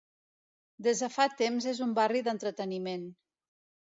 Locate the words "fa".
1.15-1.27